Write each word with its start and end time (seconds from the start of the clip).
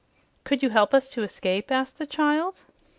"Could 0.45 0.63
you 0.63 0.71
help 0.71 0.95
us 0.95 1.07
to 1.09 1.21
escape?" 1.21 1.69
asked 1.71 1.99
the 1.99 2.07
child. 2.07 2.61